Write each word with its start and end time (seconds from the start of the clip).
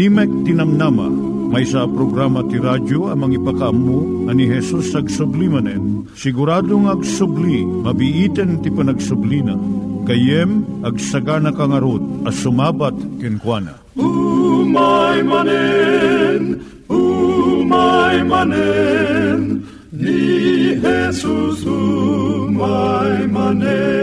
Timek 0.00 0.32
Tinamnama, 0.48 1.12
may 1.52 1.60
sa 1.68 1.84
programa 1.84 2.40
ti 2.48 2.56
radyo 2.56 3.12
amang 3.12 3.36
ipakaammo 3.36 4.32
ani 4.32 4.48
Jesus 4.48 4.96
ag 4.96 5.12
sublimanen. 5.12 6.08
Siguradong 6.16 6.88
ag 6.88 7.04
subli, 7.04 7.68
mabiiten 7.68 8.64
ti 8.64 8.72
panagsublina. 8.72 9.60
Kayem 10.08 10.64
ag 10.88 10.96
sagana 10.96 11.52
kangarot 11.52 12.00
as 12.24 12.32
sumabat 12.40 12.96
kenkwana. 13.20 13.76
Umay 14.00 15.20
manen, 15.20 16.64
umay 16.88 18.24
manen, 18.24 19.68
ni 19.92 20.80
Jesus 20.80 21.60
umay 21.68 23.28
manen. 23.28 23.99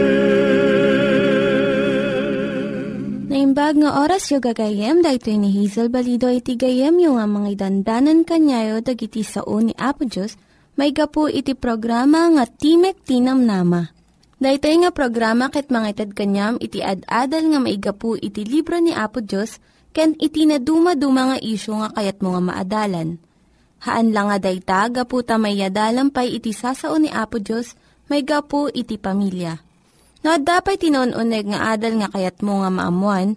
Naimbag 3.68 3.84
nga 3.84 4.00
oras 4.00 4.32
yung 4.32 4.40
gagayem, 4.40 4.96
dahil 5.04 5.44
ni 5.44 5.52
Hazel 5.52 5.92
Balido 5.92 6.32
iti 6.32 6.56
gayem 6.56 7.04
yung 7.04 7.20
nga 7.20 7.28
mga 7.28 7.68
dandanan 7.68 8.24
kanyayo 8.24 8.80
dagiti 8.80 9.20
sao 9.20 9.60
ni 9.60 9.76
Apo 9.76 10.08
Diyos, 10.08 10.40
may 10.80 10.88
gapu 10.88 11.28
iti 11.28 11.52
programa 11.52 12.32
nga 12.32 12.48
Timek 12.48 12.96
Tinam 13.04 13.44
Nama. 13.44 13.92
Dahil 14.40 14.56
nga 14.56 14.88
programa 14.88 15.52
ket 15.52 15.68
mga 15.68 15.84
itad 15.92 16.10
kanyam 16.16 16.56
iti 16.64 16.80
ad-adal 16.80 17.44
nga 17.44 17.60
maigapu 17.60 18.16
iti 18.16 18.40
libro 18.48 18.80
ni 18.80 18.96
Apo 18.96 19.20
Diyos, 19.20 19.60
ken 19.92 20.16
iti 20.16 20.48
na 20.48 20.56
dumaduma 20.56 21.36
nga 21.36 21.38
isyo 21.44 21.76
nga 21.84 21.92
kayat 21.92 22.24
mga 22.24 22.40
maadalan. 22.40 23.20
Haan 23.84 24.16
lang 24.16 24.32
nga 24.32 24.48
dayta, 24.48 24.88
gapu 24.88 25.20
tamay 25.20 25.60
pay 26.16 26.40
iti 26.40 26.56
sasao 26.56 26.96
ni 26.96 27.12
Apo 27.12 27.36
Diyos, 27.36 27.76
may 28.08 28.24
gapu 28.24 28.72
iti 28.72 28.96
pamilya. 28.96 29.60
No, 30.24 30.40
dapat 30.40 30.80
tinon-uneg 30.80 31.52
nga 31.52 31.76
adal 31.76 32.00
nga 32.00 32.08
kayat 32.10 32.40
mo 32.40 32.64
nga 32.64 32.72
maamuan, 32.72 33.36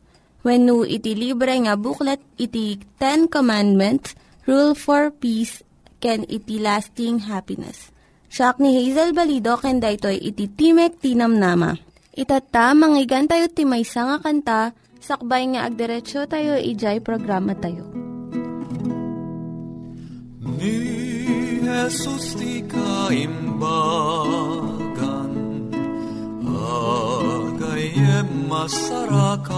When 0.41 0.65
no 0.65 0.81
iti 0.81 1.13
libre 1.13 1.53
nga 1.53 1.77
booklet, 1.77 2.17
iti 2.41 2.81
Ten 2.97 3.29
Commandments, 3.29 4.17
Rule 4.49 4.73
for 4.73 5.13
Peace, 5.13 5.61
can 6.01 6.25
iti 6.25 6.57
lasting 6.57 7.29
happiness. 7.29 7.93
Siya 8.25 8.57
ni 8.57 8.73
Hazel 8.73 9.13
Balido, 9.13 9.59
ken 9.61 9.77
daytoy 9.77 10.17
iti 10.17 10.49
Timek 10.49 10.97
Tinam 10.97 11.37
Nama. 11.37 11.77
Itata, 12.17 12.73
manggigan 12.73 13.29
tayo 13.29 13.47
timaysa 13.53 14.03
nga 14.07 14.17
kanta, 14.17 14.73
sakbay 14.97 15.45
nga 15.53 15.69
agderetsyo 15.69 16.25
tayo, 16.25 16.57
ijay 16.57 16.99
programa 17.05 17.53
tayo. 17.53 17.85
Ni 20.41 20.75
Jesus 21.61 22.33
ti 22.35 22.65
kaimbagan 22.65 24.31
Agayem 27.81 28.45
masarakan 28.45 29.49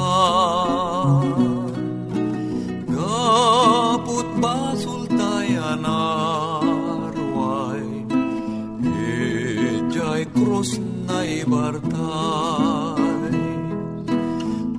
Gaput 2.88 4.24
basul 4.40 5.12
tayan 5.12 5.84
arway 5.84 7.84
Ijay 8.80 10.24
krus 10.32 10.80
na 11.04 11.20
ibartay 11.28 11.84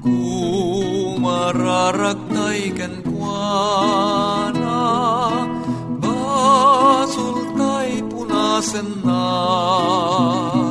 Kumararagtay 0.01 2.73
ken 2.73 3.05
kuana 3.05 4.89
Basultay 6.01 8.01
punasen 8.09 9.05
na 9.05 10.64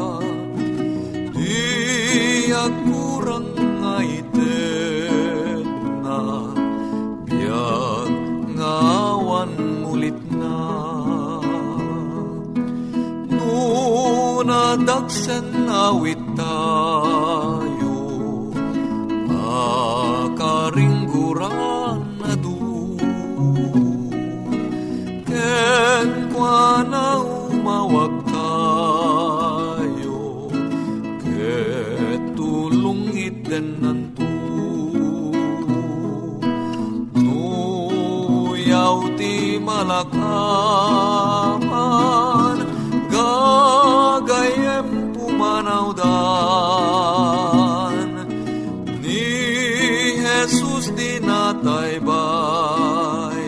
Nunadagsen 15.13 15.69
awit 15.69 16.39
Gagayem 45.43 45.59
pumanaw 45.67 45.91
dan 45.99 47.97
Ni 49.03 49.27
Jesus 50.23 50.87
di 50.95 51.19
natay 51.19 51.99
bayan. 51.99 53.43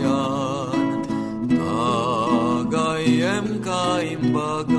Tagayem 1.56 2.84
kaimbagan 3.64 4.76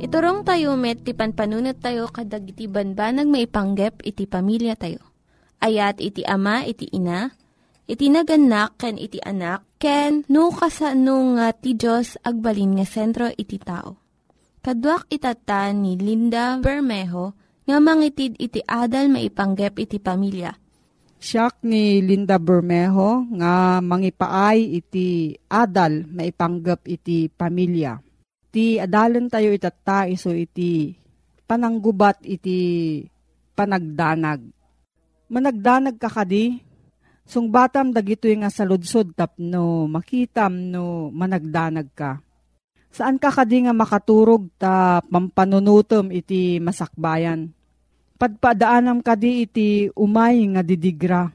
Iturong 0.00 0.40
tayo 0.40 0.72
met, 0.80 1.04
ti 1.04 1.12
panpanunat 1.12 1.84
tayo 1.84 2.08
kadag 2.08 2.48
iti 2.48 2.64
banbanag 2.64 3.28
maipanggep 3.28 4.00
iti 4.08 4.24
pamilya 4.24 4.72
tayo. 4.72 5.04
Ayat 5.60 6.00
iti 6.00 6.24
ama, 6.24 6.64
iti 6.64 6.88
ina, 6.96 7.28
iti 7.88 8.12
naganak, 8.12 8.76
ken 8.76 9.00
iti 9.00 9.16
anak, 9.24 9.64
ken 9.80 10.28
no 10.28 10.52
kasano 10.52 11.40
nga 11.40 11.56
ti 11.56 11.72
Diyos 11.72 12.20
agbalin 12.20 12.76
nga 12.76 12.86
sentro 12.86 13.32
iti 13.32 13.56
tao. 13.56 13.96
Kaduak 14.60 15.08
itata 15.08 15.72
ni 15.72 15.96
Linda 15.96 16.60
Bermejo 16.60 17.32
nga 17.64 17.80
mangitid 17.80 18.36
iti 18.36 18.60
adal 18.68 19.08
maipanggep 19.08 19.80
iti 19.80 19.96
pamilya. 19.96 20.52
Siyak 21.18 21.64
ni 21.64 22.04
Linda 22.04 22.36
Bermejo 22.36 23.24
nga 23.40 23.80
mangipaay 23.80 24.76
iti 24.76 25.32
adal 25.48 26.04
maipanggap 26.04 26.84
iti 26.84 27.32
pamilya. 27.32 27.96
Ti 28.52 28.84
adalan 28.84 29.32
tayo 29.32 29.48
itata 29.56 30.04
iso 30.04 30.36
iti 30.36 30.92
pananggubat 31.48 32.20
iti 32.28 32.60
panagdanag. 33.56 34.44
Managdanag 35.28 35.96
ka 35.96 36.08
kadi, 36.08 36.67
sungbatam 37.28 37.92
dagito 37.92 38.24
nga 38.32 38.48
saludsod 38.48 39.12
tapno 39.12 39.84
makitam 39.84 40.72
no 40.72 41.12
managdanag 41.12 41.92
ka. 41.92 42.18
Saan 42.88 43.20
ka 43.20 43.28
kadi 43.28 43.68
nga 43.68 43.76
makaturog 43.76 44.48
ta 44.56 45.04
pampanunutom 45.04 46.08
iti 46.08 46.56
masakbayan? 46.58 47.52
Padpadaanam 48.16 49.04
kadi 49.04 49.44
iti 49.44 49.68
umay 49.92 50.42
nga 50.56 50.64
didigra. 50.64 51.28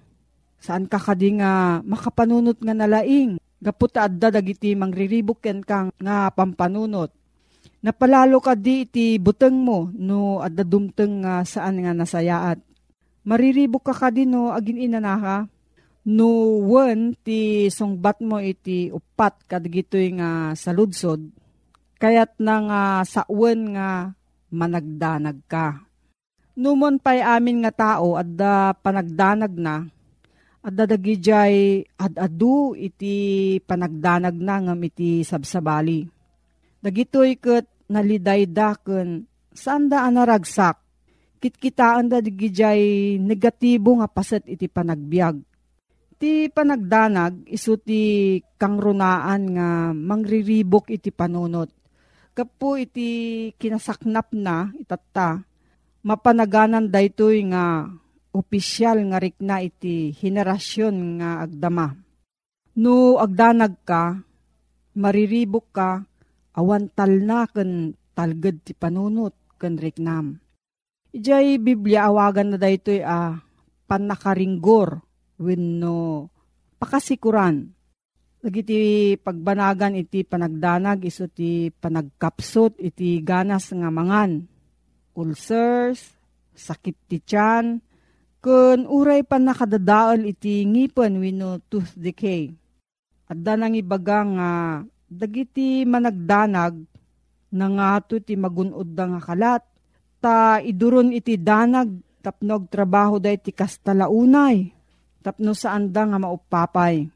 Saan 0.58 0.90
ka 0.90 0.98
kadi 0.98 1.40
nga 1.40 1.80
makapanunot 1.86 2.58
nga 2.58 2.74
nalaing? 2.74 3.38
Gaputa 3.64 4.10
adda 4.10 4.34
dagiti 4.34 4.76
mangriribok 4.76 5.40
ken 5.46 5.64
kang 5.64 5.94
nga 6.02 6.28
pampanunot. 6.34 7.14
Napalalo 7.86 8.44
ka 8.44 8.58
di 8.58 8.84
iti 8.84 9.16
buteng 9.22 9.56
mo 9.56 9.88
no 9.96 10.44
adda 10.44 10.68
dumteng 10.68 11.24
nga 11.24 11.48
saan 11.48 11.80
nga 11.80 11.96
nasayaat. 11.96 12.60
Mariribok 13.24 13.88
ka 13.88 13.96
ka 13.96 14.12
din 14.12 14.36
no, 14.36 14.52
agin 14.52 14.76
inanaka. 14.76 15.48
One, 16.04 17.16
ti 17.24 17.72
sungbat 17.72 18.20
mo 18.20 18.36
iti 18.44 18.92
upat 18.92 19.48
kadagitoy 19.48 20.20
nga 20.20 20.52
saludsod. 20.52 21.32
Kayat 21.96 22.36
na 22.44 22.56
nga 22.60 22.82
sa 23.08 23.24
one 23.32 23.80
nga 23.80 24.12
managdanag 24.52 25.40
ka. 25.48 25.80
Numon 26.60 27.00
pa'y 27.00 27.24
amin 27.24 27.64
nga 27.64 27.72
tao 27.72 28.20
at 28.20 28.28
da 28.28 28.76
panagdanag 28.76 29.56
na, 29.56 29.88
at 30.60 30.74
dadagijay 30.76 31.88
ad-adu 31.96 32.76
iti 32.76 33.58
panagdanag 33.64 34.36
na 34.36 34.60
ngam 34.60 34.84
iti 34.84 35.24
sabsabali. 35.24 36.04
Dagitoy 36.84 37.40
ket 37.40 37.72
nalidaydaken 37.88 39.24
saan 39.56 39.88
da 39.88 40.04
anaragsak. 40.04 40.84
Kitkitaan 41.40 42.12
da 42.12 42.20
digijay 42.20 43.16
negatibo 43.24 43.96
nga 44.04 44.12
paset 44.12 44.44
iti 44.52 44.68
panagbiag. 44.68 45.53
Ti 46.24 46.48
panagdanag 46.48 47.52
iso 47.52 47.76
ti 47.76 48.40
kangrunaan 48.56 49.44
nga 49.60 49.92
mangriribok 49.92 50.88
iti 50.88 51.12
panunot. 51.12 51.68
Kapo 52.32 52.80
iti 52.80 53.52
kinasaknap 53.60 54.32
na 54.32 54.72
itatta. 54.80 55.44
Mapanaganan 56.08 56.88
daytoy 56.88 57.44
nga 57.52 57.92
opisyal 58.32 59.04
nga 59.12 59.20
rikna 59.20 59.68
iti 59.68 60.16
henerasyon 60.16 60.96
nga 61.20 61.44
agdama. 61.44 61.92
No 62.80 63.20
agdanag 63.20 63.84
ka, 63.84 64.24
mariribok 64.96 65.76
ka, 65.76 66.08
awan 66.56 66.88
tal 66.96 67.20
na 67.20 67.52
ken 67.52 68.00
talged 68.16 68.64
ti 68.64 68.72
panunot 68.72 69.36
ken 69.60 69.76
riknam. 69.76 70.40
Ijay 71.12 71.60
Biblia 71.60 72.08
awagan 72.08 72.56
na 72.56 72.58
daytoy 72.64 73.04
a 73.04 73.44
panakaringgor 73.92 75.04
wenno 75.40 76.30
pakasikuran. 76.78 77.72
Dagiti 78.44 79.16
pagbanagan 79.16 79.96
iti 79.96 80.28
panagdanag 80.28 81.08
iso 81.08 81.32
ti 81.32 81.72
panagkapsot 81.72 82.76
iti 82.84 83.24
ganas 83.24 83.72
nga 83.72 83.88
mangan. 83.88 84.44
Ulcers, 85.16 86.12
sakit 86.52 86.96
ti 87.08 87.24
tiyan, 87.24 87.80
kun 88.44 88.84
uray 88.84 89.24
pa 89.24 89.40
nakadadaol 89.40 90.28
iti 90.28 90.68
ngipon 90.68 91.24
wenno 91.24 91.64
tooth 91.72 91.96
decay. 91.96 92.52
Adda 93.32 93.56
nang 93.56 93.80
ibaga 93.80 94.20
nga 94.28 94.52
dagiti 95.08 95.88
managdanag 95.88 96.84
na 97.54 97.66
nga 97.70 98.02
ti 98.04 98.34
magunod 98.34 98.92
da 98.92 99.08
nga 99.08 99.22
kalat 99.22 99.64
ta 100.18 100.58
iduron 100.60 101.14
iti 101.14 101.38
danag 101.38 101.94
tapnog 102.26 102.66
trabaho 102.68 103.22
da 103.22 103.30
iti 103.30 103.54
kastalaunay 103.54 104.73
tapno 105.24 105.56
saan 105.56 105.96
da 105.96 106.04
nga 106.04 106.20
maupapay. 106.20 107.08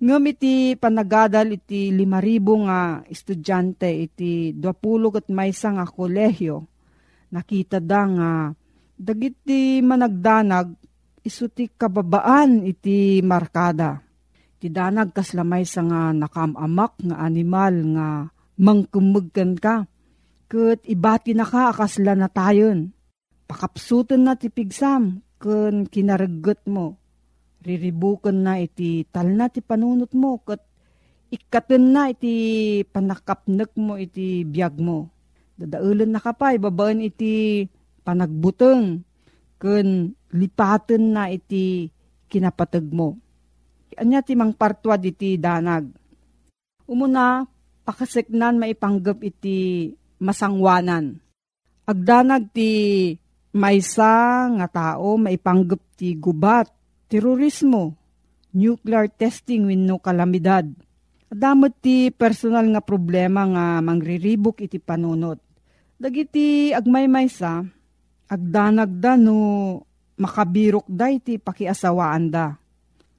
Ngam 0.00 0.24
iti 0.26 0.74
panagadal 0.74 1.54
iti 1.54 1.92
limaribo 1.92 2.64
nga 2.66 3.04
estudyante 3.06 3.88
iti 3.88 4.56
20 4.56 5.20
at 5.20 5.26
maysa 5.28 5.68
nga 5.76 5.86
kolehyo. 5.86 6.66
Nakita 7.30 7.78
da 7.78 8.02
nga 8.08 8.30
dagiti 8.96 9.84
managdanag 9.84 10.72
iso 11.24 11.46
ti 11.52 11.68
kababaan 11.68 12.64
iti 12.64 13.20
markada. 13.20 14.00
Ti 14.58 14.66
danag 14.72 15.12
kaslamay 15.12 15.68
sa 15.68 15.84
nga 15.84 16.10
nakamamak 16.16 17.00
nga 17.04 17.16
animal 17.20 17.74
nga 17.94 18.08
mangkumugkan 18.60 19.52
ka. 19.60 19.84
Kat 20.48 20.80
ibati 20.84 21.32
na 21.36 21.44
ka 21.48 21.72
akasla 21.72 22.12
na 22.16 22.28
tayon. 22.28 22.92
Pakapsutan 23.44 24.24
na 24.24 24.36
ti 24.36 24.48
pigsam 24.48 25.20
kun 25.40 25.84
kinaragot 25.88 26.64
mo 26.68 27.03
riribukan 27.64 28.36
na 28.36 28.60
iti 28.60 29.08
tal 29.08 29.32
na 29.32 29.48
ti 29.48 29.64
panunot 29.64 30.12
mo 30.12 30.36
kat 30.44 30.60
ikaten 31.32 31.90
na 31.90 32.12
iti 32.12 32.34
panakapnek 32.86 33.74
mo 33.74 33.98
iti 33.98 34.46
biyag 34.46 34.78
mo. 34.78 35.10
Dadaulan 35.58 36.14
na 36.14 36.20
kapay, 36.22 36.58
babaan 36.60 37.02
iti 37.02 37.64
panagbuteng 38.04 39.02
kun 39.58 40.12
lipaten 40.34 41.02
na 41.14 41.32
iti 41.32 41.90
kinapatag 42.30 42.86
mo. 42.86 43.18
Anya 43.94 44.22
ti 44.26 44.34
mang 44.34 44.54
partwad 44.54 45.06
iti 45.06 45.38
danag. 45.38 45.86
Umuna, 46.84 47.46
pakaseknan 47.86 48.58
maipanggap 48.58 49.22
iti 49.22 49.90
masangwanan. 50.18 51.22
Agdanag 51.86 52.50
ti 52.50 52.70
maysa 53.54 54.50
nga 54.58 54.66
tao 54.66 55.14
maipanggap 55.14 55.78
ti 55.94 56.18
gubat 56.18 56.66
terorismo, 57.08 57.94
nuclear 58.54 59.10
testing 59.10 59.68
wenno 59.68 59.98
kalamidad. 59.98 60.70
Damot 61.34 61.74
ti 61.82 62.14
personal 62.14 62.70
nga 62.70 62.82
problema 62.84 63.42
nga 63.42 63.82
mangriribok 63.82 64.62
iti 64.62 64.78
panunot. 64.78 65.42
Dagiti 65.98 66.70
agmaymay 66.70 67.26
sa, 67.26 67.58
agdanag 68.30 69.02
da 69.02 69.18
no 69.18 69.82
makabirok 70.14 70.86
da 70.86 71.10
iti 71.10 71.42
pakiasawaan 71.42 72.24
da. 72.30 72.54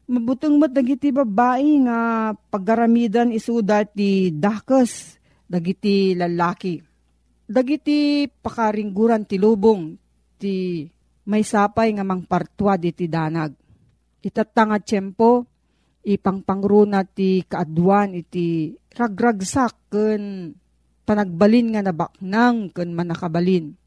Mabutong 0.06 0.62
mat 0.62 0.72
dagiti 0.72 1.12
babae 1.12 1.82
nga 1.84 2.00
paggaramidan 2.38 3.34
isuda 3.34 3.84
ti 3.84 4.32
dakes 4.32 5.18
dagiti 5.50 6.16
lalaki. 6.16 6.80
Dagiti 7.46 8.30
pakaringguran 8.30 9.28
ti 9.28 9.36
lubong 9.36 9.98
ti 10.40 10.86
may 11.26 11.42
sapay 11.42 11.90
nga 11.98 12.06
mangpartwa 12.06 12.78
iti 12.80 13.10
danag 13.10 13.65
itatanga 14.26 14.82
tiyempo, 14.82 15.46
ipangpangruna 16.02 17.06
ti 17.06 17.46
kaadwan 17.46 18.18
iti 18.18 18.74
ragragsak 18.98 19.94
ken 19.94 20.50
panagbalin 21.06 21.78
nga 21.78 21.86
nabaknang 21.86 22.74
ken 22.74 22.90
manakabalin. 22.98 23.78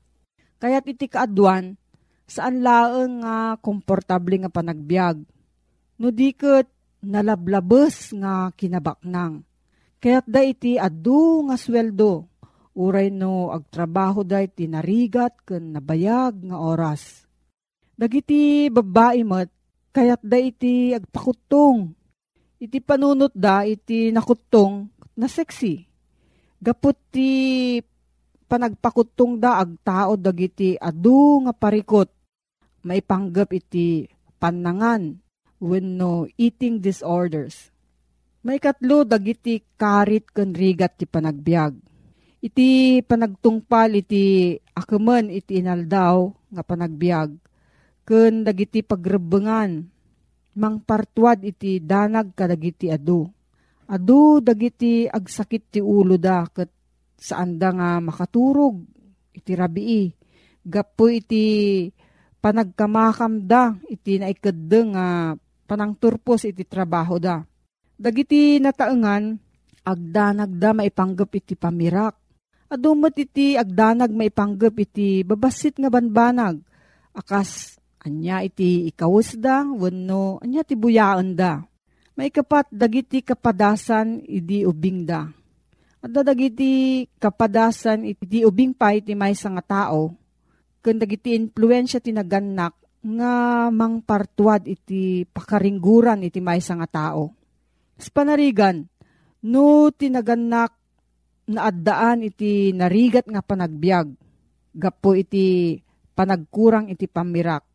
Kaya't 0.62 0.86
iti 0.86 1.10
kaadwan, 1.10 1.74
saan 2.26 2.62
laeng 2.62 3.26
nga 3.26 3.58
komportable 3.58 4.38
nga 4.38 4.50
panagbiag. 4.50 5.18
No 5.98 6.14
diket 6.14 6.70
nalablabes 7.02 8.14
nga 8.14 8.54
kinabaknang. 8.54 9.42
Kaya't 9.98 10.26
da 10.30 10.46
iti 10.46 10.78
adu 10.78 11.50
nga 11.50 11.58
sweldo, 11.58 12.30
uray 12.78 13.10
no 13.10 13.50
agtrabaho 13.50 14.22
da 14.22 14.38
iti 14.38 14.70
narigat 14.70 15.42
ken 15.42 15.74
nabayag 15.74 16.46
nga 16.46 16.58
oras. 16.62 17.26
Dagiti 17.98 18.70
babae 18.70 19.26
met 19.26 19.50
Kayat 19.98 20.22
da 20.22 20.38
iti 20.38 20.94
agpakutong. 20.94 21.90
Iti 22.62 22.78
panunot 22.78 23.34
da 23.34 23.66
iti 23.66 24.14
nakutong 24.14 24.86
na 25.18 25.26
sexy. 25.26 25.82
Gapot 26.62 26.94
ti 27.10 27.30
panagpakutong 28.46 29.42
da 29.42 29.58
agtao 29.58 30.14
dagiti 30.14 30.78
adu 30.78 31.42
nga 31.42 31.50
parikot. 31.50 32.14
Maipanggap 32.86 33.50
iti 33.50 34.06
panangan 34.38 35.18
wenno 35.58 36.30
eating 36.38 36.78
disorders. 36.78 37.74
May 38.46 38.62
katlo 38.62 39.02
dagiti 39.02 39.66
karit 39.74 40.30
ken 40.30 40.54
rigat 40.54 40.94
ti 40.94 41.10
panagbiag. 41.10 41.74
Iti 42.38 43.02
panagtungpal 43.02 43.98
iti 43.98 44.54
akaman 44.78 45.26
iti 45.26 45.58
inaldaw 45.58 46.30
nga 46.54 46.62
panagbiag 46.62 47.47
ken 48.08 48.40
dagiti 48.40 48.80
pagrebengan 48.80 49.84
mangpartuad 50.56 51.44
iti 51.44 51.84
danag 51.84 52.32
kadagiti 52.32 52.88
adu. 52.88 53.28
Adu 53.92 54.40
dagiti 54.40 55.04
agsakit 55.04 55.76
ti 55.76 55.80
ulo 55.84 56.16
da 56.16 56.48
ket 56.48 56.72
saan 57.20 57.60
nga 57.60 58.00
makaturog 58.00 58.80
iti 59.36 59.52
rabii. 59.52 60.08
Gapo 60.64 61.12
iti 61.12 61.84
panagkamakam 62.40 63.44
da 63.44 63.76
iti 63.92 64.16
naikadde 64.16 64.80
nga 64.96 65.06
panangturpos 65.68 66.48
iti 66.48 66.64
trabaho 66.64 67.20
da. 67.20 67.44
Dagiti 67.98 68.56
nataengan 68.56 69.36
agdanag 69.84 70.50
da 70.56 70.72
maipanggap 70.72 71.30
iti 71.36 71.56
pamirak. 71.56 72.16
Adumot 72.68 73.16
iti 73.16 73.56
agdanag 73.56 74.12
maipanggap 74.12 74.76
iti 74.76 75.24
babasit 75.24 75.80
nga 75.80 75.88
banbanag. 75.88 76.60
Akas 77.16 77.77
Anya 78.08 78.40
iti 78.40 78.88
ikawus 78.88 79.36
da, 79.36 79.68
wano, 79.68 80.40
anya 80.40 80.64
ti 80.64 80.72
buyaan 80.72 81.36
da. 81.36 81.60
May 82.16 82.32
kapat 82.32 82.72
dagiti 82.72 83.20
kapadasan 83.20 84.24
idi 84.24 84.64
ubing 84.64 85.04
da. 85.04 85.28
At 86.00 86.08
dagiti 86.08 87.04
kapadasan 87.20 88.08
iti 88.08 88.48
ubing 88.48 88.72
pa 88.72 88.96
iti 88.96 89.12
may 89.12 89.36
nga 89.36 89.60
tao, 89.60 90.16
kung 90.80 90.96
dagiti 90.96 91.36
influensya 91.36 92.00
ti 92.00 92.16
naganak 92.16 92.72
nga 93.04 93.68
mangpartuad 93.68 94.64
iti 94.64 95.28
pakaringguran 95.28 96.24
iti 96.24 96.40
may 96.40 96.64
nga 96.64 96.88
tao. 96.88 97.36
Sa 98.00 98.08
panarigan, 98.08 98.88
no 99.44 99.92
tinaganak 99.92 100.72
na 101.52 101.68
addaan 101.68 102.24
iti 102.24 102.72
narigat 102.72 103.28
nga 103.28 103.44
panagbiag, 103.44 104.08
gapo 104.72 105.12
iti 105.12 105.76
panagkurang 106.16 106.88
iti 106.88 107.04
pamirak 107.04 107.68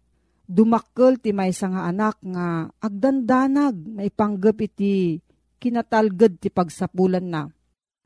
dumakkel 0.48 1.20
ti 1.20 1.32
maysa 1.32 1.72
nga 1.72 1.88
anak 1.88 2.20
nga 2.22 2.68
agdandanag 2.84 3.76
maipanggep 3.80 4.58
iti 4.68 5.20
kinatalged 5.60 6.44
ti 6.44 6.52
pagsapulan 6.52 7.28
na. 7.28 7.44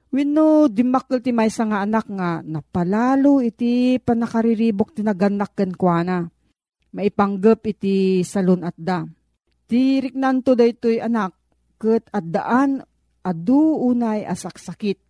Wenno 0.07 0.71
dimakkel 0.71 1.19
ti 1.19 1.35
maysa 1.35 1.67
nga 1.67 1.83
anak 1.83 2.07
nga 2.07 2.39
napalalo 2.45 3.43
iti 3.43 3.97
panakariribok 3.99 4.95
ti 4.95 5.01
naganak 5.03 5.57
ken 5.57 5.73
kuana. 5.73 6.23
Maipanggep 6.93 7.61
iti 7.67 8.23
salon 8.23 8.63
at 8.63 8.77
da. 8.77 9.03
Ti 9.67 9.99
riknanto 9.99 10.55
daytoy 10.55 11.03
anak 11.03 11.35
ket 11.75 12.07
addaan 12.15 12.79
adu 13.25 13.75
unay 13.83 14.23
asaksakit. 14.23 15.03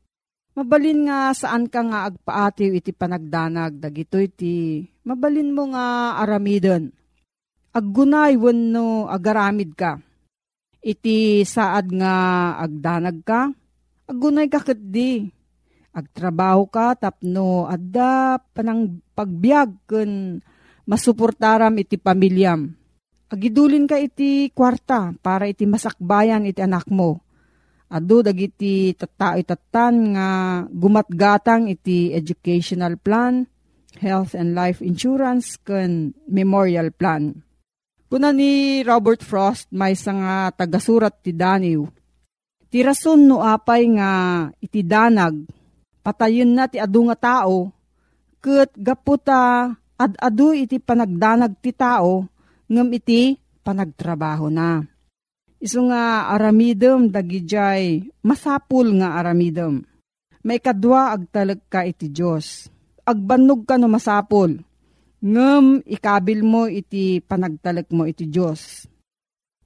Mabalin 0.57 1.05
nga 1.05 1.37
saan 1.37 1.69
ka 1.69 1.85
nga 1.85 2.09
agpaatiw 2.09 2.73
iti 2.73 2.89
panagdanag 2.89 3.77
dagito 3.77 4.17
iti 4.17 4.81
mabalin 5.05 5.53
mo 5.53 5.69
nga 5.69 6.17
aramidon. 6.17 6.89
Aggunay 7.77 8.33
wenno 8.41 9.05
agaramid 9.05 9.77
ka. 9.77 10.01
Iti 10.81 11.45
saad 11.45 11.93
nga 11.93 12.13
agdanag 12.57 13.21
ka, 13.21 13.53
aggunay 14.09 14.49
ka 14.49 14.73
di. 14.73 15.29
Agtrabaho 15.93 16.65
ka 16.73 16.97
tapno 16.97 17.69
adda 17.69 18.41
panang 18.41 18.97
pagbiag 19.13 19.85
ken 19.85 20.41
masuportaram 20.89 21.77
iti 21.77 22.01
pamilyam. 22.01 22.65
Agidulin 23.29 23.85
ka 23.85 24.01
iti 24.01 24.49
kwarta 24.57 25.13
para 25.21 25.45
iti 25.45 25.69
masakbayan 25.69 26.49
iti 26.49 26.65
anak 26.65 26.89
mo. 26.89 27.21
Ado 27.93 28.25
dagiti 28.25 28.89
tattao 28.97 29.37
itatan 29.37 30.17
nga 30.17 30.29
gumatgatang 30.65 31.69
iti 31.69 32.09
educational 32.09 32.97
plan, 32.97 33.45
health 34.01 34.33
and 34.33 34.57
life 34.57 34.81
insurance 34.81 35.61
ken 35.61 36.17
memorial 36.25 36.89
plan. 36.89 37.46
Kuna 38.07 38.31
ni 38.31 38.79
Robert 38.87 39.19
Frost 39.19 39.67
may 39.67 39.91
nga 39.91 40.47
tagasurat 40.55 41.11
ti 41.19 41.35
Daniw. 41.35 41.83
Ti 42.71 42.79
rason 42.79 43.19
no 43.19 43.43
apay 43.43 43.83
nga 43.99 44.11
iti 44.63 44.79
danag, 44.79 45.43
patayon 45.99 46.55
na 46.55 46.71
ti 46.71 46.79
adu 46.79 47.03
nga 47.11 47.19
tao, 47.19 47.67
ket 48.39 48.71
gaputa 48.79 49.71
ad-adu 49.99 50.55
iti 50.55 50.79
panagdanag 50.79 51.59
ti 51.59 51.75
tao, 51.75 52.23
ngem 52.71 52.95
iti 52.95 53.35
panagtrabaho 53.67 54.47
na. 54.47 54.79
Isu 55.59 55.91
nga 55.91 56.31
aramidem 56.31 57.11
dagijay 57.11 58.07
masapul 58.23 59.03
nga 59.03 59.19
aramidem. 59.19 59.83
May 60.47 60.63
kadwa 60.63 61.11
agtalag 61.11 61.59
ka 61.67 61.83
iti 61.83 62.07
Diyos. 62.07 62.71
Agbanog 63.03 63.67
ka 63.67 63.75
no 63.75 63.91
masapul 63.91 64.63
ngem 65.21 65.81
ikabil 65.81 66.45
mo 66.45 66.69
iti 66.69 67.21
panagtalek 67.25 67.89
mo 67.89 68.05
iti 68.05 68.29
Diyos. 68.29 68.85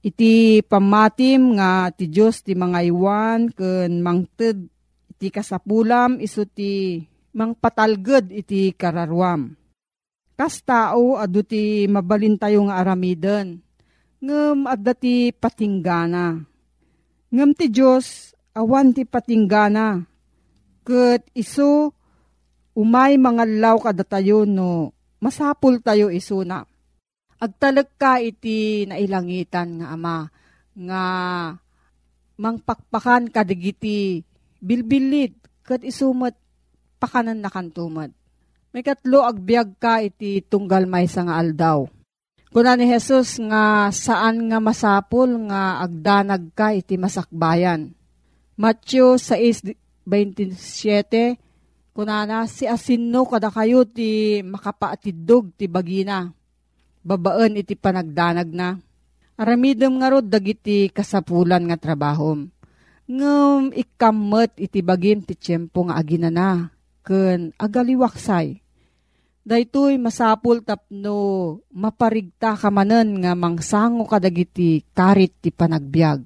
Iti 0.02 0.64
pamatim 0.66 1.54
nga 1.60 1.92
ti 1.94 2.10
Diyos 2.10 2.42
ti 2.42 2.58
mga 2.58 2.80
iwan 2.90 3.52
ken 3.54 4.02
mangted 4.02 4.66
iti 5.14 5.30
kasapulam 5.30 6.18
iso 6.18 6.42
ti 6.42 6.98
mangpatalged 7.36 8.34
iti 8.34 8.74
kararwam. 8.74 9.54
Kas 10.34 10.64
tao 10.64 11.20
adu 11.20 11.46
ti 11.46 11.86
mabalin 11.86 12.34
tayo 12.40 12.66
nga 12.66 12.82
aramiden. 12.82 13.62
Ngem 14.18 14.66
adda 14.66 14.96
ti 14.96 15.30
patinggana. 15.30 16.40
Ngem 17.30 17.50
ti 17.54 17.70
Diyos 17.70 18.34
awan 18.56 18.90
ti 18.90 19.06
patinggana. 19.06 20.02
Ket 20.82 21.30
iso 21.36 21.94
umay 22.74 23.14
mga 23.20 23.44
law 23.62 23.78
kada 23.78 24.02
tayo 24.02 24.42
no 24.42 25.01
masapul 25.22 25.78
tayo 25.78 26.10
isuna. 26.10 26.66
Agtalag 27.38 27.94
ka 27.94 28.18
iti 28.18 28.86
nailangitan 28.90 29.82
nga 29.82 29.94
ama, 29.94 30.26
nga 30.74 31.02
mangpakpakan 32.38 33.30
kadigiti 33.30 34.26
bilbilit, 34.58 35.34
kat 35.62 35.86
isumat 35.86 36.34
pakanan 36.98 37.38
na 37.38 37.50
kantumad. 37.50 38.10
May 38.74 38.82
katlo 38.82 39.22
agbyag 39.26 39.78
ka 39.78 40.02
iti 40.02 40.42
tunggal 40.42 40.86
may 40.90 41.06
nga 41.06 41.38
aldaw. 41.38 41.86
Kuna 42.52 42.76
ni 42.76 42.84
Jesus 42.84 43.40
nga 43.40 43.88
saan 43.88 44.48
nga 44.52 44.60
masapul 44.60 45.48
nga 45.48 45.80
agdanag 45.82 46.52
ka 46.52 46.76
iti 46.76 47.00
masakbayan. 47.00 47.90
Matthew 48.60 49.16
6.27 49.16 50.04
Kunana, 51.92 52.48
si 52.48 52.64
asinno 52.64 53.28
kada 53.28 53.52
kayo 53.52 53.84
ti 53.84 54.40
makapaatidog 54.40 55.52
ti 55.60 55.68
bagina. 55.68 56.32
Babaan 57.04 57.60
iti 57.60 57.76
panagdanag 57.76 58.48
na. 58.48 58.80
Aramidem 59.36 60.00
nga 60.00 60.08
rod 60.08 60.24
dagiti 60.24 60.88
kasapulan 60.88 61.68
nga 61.68 61.76
trabahom. 61.76 62.48
Ngem 63.12 63.76
ikamet 63.76 64.56
iti 64.56 64.80
bagim 64.80 65.20
ti 65.20 65.36
tiyempo 65.36 65.84
nga 65.84 66.00
agina 66.00 66.32
na. 66.32 66.72
Ken 67.04 67.52
agaliwaksay. 67.60 68.56
Daytoy 69.44 70.00
masapul 70.00 70.64
tapno 70.64 71.60
maparigta 71.76 72.56
kamanen 72.56 73.20
nga 73.20 73.36
mangsango 73.36 74.08
kadagiti 74.08 74.80
karit 74.96 75.44
ti 75.44 75.52
panagbiag. 75.52 76.24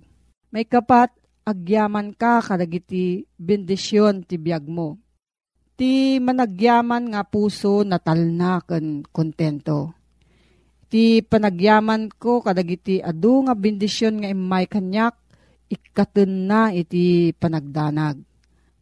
May 0.55 0.63
kapat 0.63 1.11
agyaman 1.43 2.15
ka 2.15 2.39
kadagiti 2.39 3.27
bendisyon 3.35 4.23
ti 4.23 4.39
biag 4.39 4.63
mo 4.71 5.03
ti 5.77 6.17
managyaman 6.19 7.13
nga 7.13 7.23
puso 7.29 7.85
natalna 7.85 8.65
ken 8.65 9.05
kontento. 9.13 9.93
Ti 10.89 11.21
panagyaman 11.21 12.17
ko 12.17 12.41
kadagiti 12.41 13.05
adu 13.05 13.45
nga 13.45 13.53
bendisyon 13.53 14.25
nga 14.25 14.33
imay 14.33 14.65
kanyak 14.65 15.15
ikaten 15.69 16.49
na 16.49 16.73
iti 16.73 17.37
panagdanag. 17.37 18.17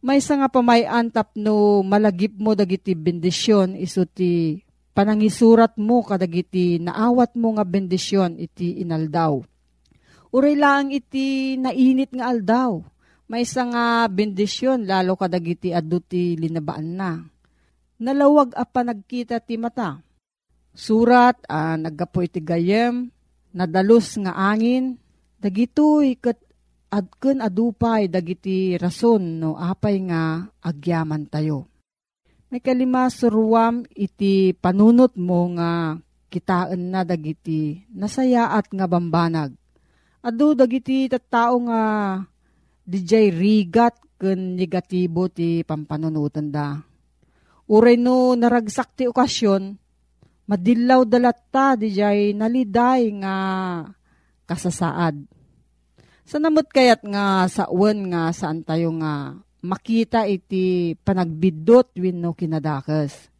May 0.05 0.21
nga 0.21 0.47
pamayan 0.47 1.11
tapno 1.11 1.81
malagip 1.83 2.37
mo 2.39 2.55
dagiti 2.55 2.93
bendisyon 2.93 3.75
iso 3.75 4.05
ti 4.07 4.61
panangisurat 4.95 5.75
mo 5.81 6.05
kadagiti 6.05 6.79
naawat 6.79 7.35
mo 7.35 7.57
nga 7.57 7.65
bendisyon 7.67 8.39
iti 8.39 8.79
inaldaw. 8.85 9.41
Uray 10.29 10.55
lang 10.55 10.93
iti 10.93 11.57
nainit 11.59 12.13
nga 12.13 12.31
aldaw 12.31 12.94
may 13.25 13.45
nga 13.45 14.05
bendisyon, 14.05 14.85
lalo 14.85 15.17
kadagiti 15.17 15.73
aduti 15.73 16.37
linabaan 16.37 16.89
na. 16.93 17.11
Nalawag 17.97 18.53
a 18.53 18.65
nagkita 18.67 19.41
ti 19.41 19.57
mata. 19.57 19.97
Surat, 20.75 21.39
ah, 21.47 21.79
naggapo 21.79 22.21
iti 22.21 22.43
gayem, 22.43 23.07
nadalos 23.55 24.19
nga 24.19 24.35
angin, 24.35 24.99
dagitoy 25.39 26.19
kat 26.19 26.37
adken 26.91 27.43
adupay 27.43 28.07
dagiti 28.07 28.79
rason 28.79 29.41
no 29.41 29.59
apay 29.59 29.99
nga 30.07 30.47
agyaman 30.63 31.27
tayo. 31.27 31.67
May 32.47 32.63
kalima 32.63 33.11
suruam 33.11 33.83
iti 33.91 34.55
panunot 34.55 35.17
mo 35.19 35.49
nga 35.57 35.99
kitaan 36.31 36.93
na 36.93 37.01
dagiti 37.03 37.83
nasayaat 37.91 38.71
nga 38.71 38.85
bambanag. 38.87 39.51
Adu 40.25 40.57
dagiti 40.57 41.11
tattao 41.11 41.59
nga 41.67 41.81
dijay 42.85 43.33
rigat 43.33 43.97
ken 44.21 44.55
negatibo 44.55 45.27
ti 45.27 45.65
pampanunutan 45.65 46.53
da. 46.53 46.79
Uray 47.65 47.97
no 47.97 48.37
naragsak 48.37 48.93
ti 48.93 49.03
okasyon, 49.09 49.73
madilaw 50.45 51.01
dalatta 51.03 51.73
dijay 51.73 52.37
naliday 52.37 53.09
nga 53.19 53.35
kasasaad. 54.45 55.25
Sa 56.25 56.37
namot 56.37 56.69
kayat 56.69 57.01
nga 57.05 57.45
sa 57.49 57.69
uwan 57.69 58.09
nga 58.09 58.29
saan 58.33 58.61
tayo 58.61 58.93
nga 59.01 59.37
makita 59.65 60.29
iti 60.29 60.93
panagbidot 61.01 61.97
no 61.97 62.37
kinadakas. 62.37 63.33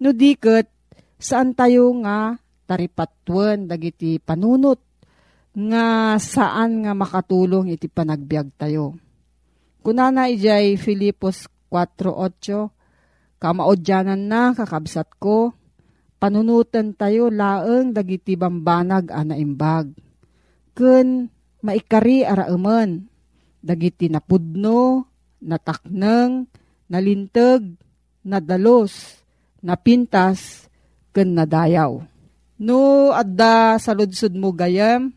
No 0.00 0.12
diket 0.12 0.68
saan 1.16 1.52
tayo 1.52 1.92
nga 2.04 2.36
taripatwan 2.68 3.68
dagiti 3.68 4.20
panunot 4.20 4.80
nga 5.56 6.20
saan 6.20 6.84
nga 6.84 6.92
makatulong 6.92 7.72
iti 7.72 7.88
panagbiag 7.88 8.52
tayo. 8.60 8.92
Kunana 9.80 10.28
ijay 10.28 10.76
Filipos 10.76 11.48
4.8, 11.72 13.40
kamaodyanan 13.40 14.20
na 14.20 14.52
kakabsat 14.52 15.16
ko, 15.16 15.56
panunutan 16.20 16.92
tayo 16.92 17.32
laeng 17.32 17.96
dagiti 17.96 18.36
bambanag 18.36 19.08
ana 19.08 19.32
imbag. 19.32 19.96
Kun 20.76 21.32
maikari 21.64 22.20
arauman, 22.20 23.08
dagiti 23.64 24.12
napudno, 24.12 25.08
natakneng, 25.40 26.52
nalintag, 26.92 27.64
nadalos, 28.28 29.24
napintas, 29.64 30.68
ken 31.16 31.32
nadayaw. 31.32 32.04
No, 32.60 33.12
adda 33.16 33.80
sa 33.80 33.96
ludsud 33.96 34.36
mo 34.36 34.52
gayam, 34.52 35.16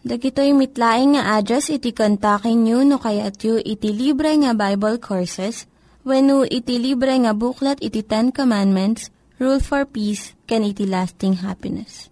Dagitoy 0.00 0.56
mitlaing 0.56 1.12
nga 1.12 1.36
address 1.36 1.68
iti 1.68 1.92
kontakin 1.92 2.64
nyo 2.64 2.80
no 2.88 2.96
kayat 2.96 3.36
yu 3.44 3.60
iti 3.60 3.92
libre 3.92 4.32
nga 4.40 4.56
Bible 4.56 4.96
Courses 4.96 5.68
when 6.08 6.32
iti 6.48 6.80
libre 6.80 7.12
nga 7.20 7.36
buklat 7.36 7.76
iti 7.84 8.00
Ten 8.00 8.32
Commandments, 8.32 9.12
Rule 9.36 9.60
for 9.60 9.84
Peace, 9.84 10.32
can 10.48 10.64
iti 10.64 10.88
lasting 10.88 11.44
happiness. 11.44 12.08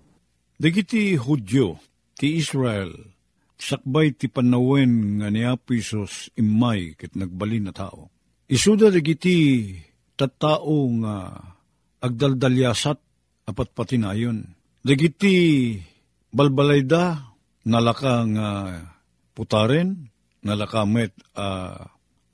Dagiti 0.61 1.17
Hudyo, 1.17 1.81
ti 2.13 2.37
Israel, 2.37 2.93
sakbay 3.57 4.13
ti 4.13 4.29
panawen 4.29 5.25
nga 5.25 5.33
ni 5.33 5.49
Apisos 5.49 6.29
imay 6.37 6.93
ket 6.93 7.17
nagbalin 7.17 7.69
na 7.69 7.73
tao. 7.73 8.13
Isuda 8.49 8.93
dagiti 8.93 9.73
tattao 10.13 10.93
nga 11.01 11.41
agdaldalyasat 12.05 12.99
apat 13.49 13.69
patinayon. 13.73 14.45
Dagiti 14.85 15.73
balbalayda 16.29 17.28
nalaka 17.69 18.25
nga 18.25 18.49
putaren, 19.37 20.09
nalakamet 20.41 21.13
uh, 21.37 21.85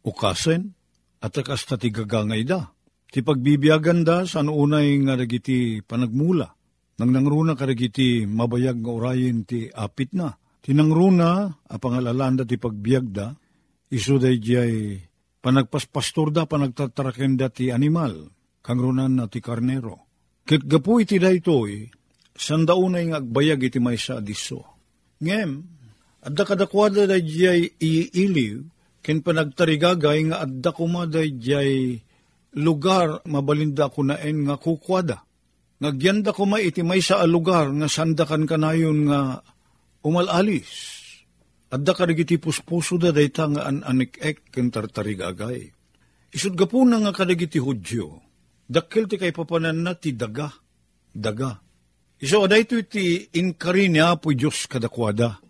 ukasen, 0.07 0.71
at 1.19 1.35
akas 1.35 1.67
tatigagangay 1.67 2.47
da. 2.47 2.71
Ti 3.11 3.25
pagbibiyagan 3.25 4.07
da 4.07 4.23
sa 4.29 4.47
unay 4.47 5.03
nga 5.03 5.19
dagiti 5.19 5.83
panagmula. 5.83 6.47
Nang 6.95 7.11
nangruna 7.11 7.59
karagiti 7.59 8.23
mabayag 8.23 8.79
nga 8.79 8.93
orayin 8.95 9.43
ti 9.43 9.67
apit 9.67 10.15
na. 10.15 10.31
Tinangruna 10.63 11.51
a 11.51 11.77
pangalalanda 11.77 12.47
ti 12.47 12.57
pagbiag 12.57 13.07
da, 13.11 13.35
iso 13.91 14.17
day 14.17 14.39
panagpaspastor 15.45 16.33
da 16.33 16.49
panagtataraken 16.49 17.37
da 17.37 17.53
ti 17.53 17.69
animal, 17.69 18.33
kangrunan 18.65 19.13
na 19.13 19.29
ti 19.29 19.45
karnero. 19.45 20.09
Ket 20.45 20.65
gapu 20.65 21.01
iti 21.05 21.21
da 21.21 21.29
itoy, 21.29 21.89
sandaunay 22.33 23.13
nga 23.13 23.21
agbayag 23.21 23.69
iti 23.69 23.81
may 23.81 24.01
sa 24.01 24.21
adiso 24.21 24.74
Ngem, 25.23 25.63
adda 26.25 26.43
kadakwada 26.43 27.07
da 27.07 27.19
jay 27.21 27.71
iiliw, 27.79 28.65
ken 29.05 29.21
panagtarigagay 29.21 30.33
nga 30.33 30.37
adda 30.43 30.71
kuma 30.73 31.05
da 31.05 31.21
jay 31.21 32.01
lugar 32.57 33.21
mabalinda 33.29 33.91
ko 33.93 34.07
naen 34.07 34.49
nga 34.49 34.57
kukwada. 34.57 35.27
Nagyanda 35.83 36.33
ko 36.33 36.47
may 36.47 36.71
iti 36.71 36.81
may 36.81 37.03
sa 37.03 37.27
lugar 37.27 37.69
nga 37.75 37.91
sandakan 37.91 38.47
kanayon 38.49 39.11
nga 39.11 39.43
umalalis. 40.07 40.71
Adda 41.75 41.93
karigiti 41.93 42.39
puspuso 42.39 42.95
da 42.97 43.11
dayta 43.11 43.51
nga 43.51 43.67
an-anik-ek 43.67 44.55
ken 44.55 44.71
tartarigagay. 44.71 45.75
Isud 46.35 46.55
gapuna 46.55 47.03
nga 47.03 47.15
kadagiti 47.15 47.59
hudyo, 47.59 48.23
dakkel 48.67 49.11
ti 49.11 49.19
kay 49.19 49.35
papanan 49.35 49.83
na 49.83 49.95
ti 49.99 50.15
daga, 50.15 50.51
daga. 51.11 51.64
Iso 52.23 52.47
ito 52.47 52.79
iti 52.79 53.27
inkari 53.35 53.91
niya 53.91 54.15
po 54.17 54.31
Diyos 54.31 54.71
kadakwada. 54.71 55.43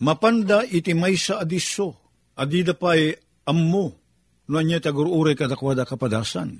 Mapanda 0.00 0.64
iti 0.64 0.92
may 0.92 1.16
sa 1.16 1.40
adiso, 1.44 1.96
adida 2.36 2.76
pa'y 2.76 3.16
ammo, 3.48 3.86
no 4.48 4.56
niya 4.60 4.80
tagurure 4.80 5.36
kadakwada 5.36 5.84
kapadasan. 5.84 6.56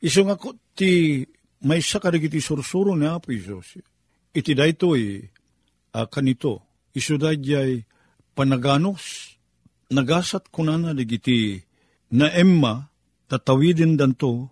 Iso 0.00 0.24
nga 0.24 0.36
ko 0.36 0.56
ti 0.76 1.24
may 1.64 1.80
sa 1.80 2.00
kadagiti 2.00 2.40
sursuro 2.40 2.92
niya 2.96 3.20
po 3.20 3.32
Diyos. 3.32 3.80
Iti 4.34 4.52
daytoy 4.52 5.20
uh, 5.94 6.06
kanito, 6.10 6.64
iso 6.92 7.16
dadyay 7.16 7.84
panaganos, 8.34 9.36
nagasat 9.94 10.50
ko 10.50 10.66
na 10.66 10.76
na 10.76 10.90
digiti 10.92 11.62
na 12.12 12.28
emma, 12.34 12.90
tatawidin 13.30 13.94
danto, 13.96 14.50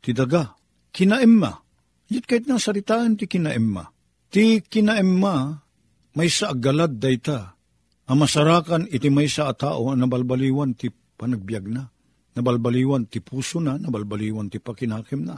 ti 0.00 0.16
daga, 0.16 0.56
kina 0.90 1.20
emma, 1.20 1.60
Yit 2.08 2.24
kahit 2.24 2.48
nang 2.48 2.60
saritaan 2.60 3.20
ti 3.20 3.28
kinaemma. 3.28 3.84
Ti 4.32 4.64
kinaemma, 4.64 5.34
may 6.16 6.28
sa 6.32 6.56
agalad 6.56 6.96
dayta. 6.96 7.52
Ang 8.08 8.24
masarakan 8.24 8.88
iti 8.88 9.12
may 9.12 9.28
sa 9.28 9.52
atao 9.52 9.92
nabalbaliwan 9.92 10.72
ti 10.72 10.88
panagbiag 10.88 11.68
na. 11.68 11.84
Nabalbaliwan 12.32 13.12
ti 13.12 13.20
puso 13.20 13.60
na, 13.60 13.76
nabalbaliwan 13.76 14.48
ti 14.48 14.56
pakinakim 14.56 15.28
na. 15.28 15.36